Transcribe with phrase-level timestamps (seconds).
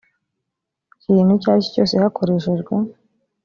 [1.01, 2.73] kintu icyo ari cyo cyose hakoreshejwe